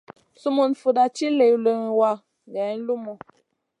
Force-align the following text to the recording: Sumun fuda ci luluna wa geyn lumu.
Sumun 0.41 0.71
fuda 0.81 1.03
ci 1.15 1.25
luluna 1.37 1.91
wa 1.99 2.11
geyn 2.53 2.79
lumu. 2.87 3.13